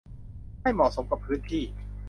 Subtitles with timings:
[0.61, 1.63] ให้เหมาะสมกับพื้นที่